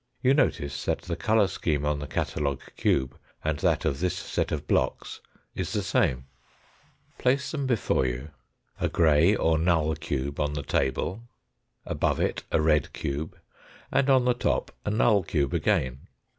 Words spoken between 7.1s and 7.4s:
234 THE FOURTH DIMENSION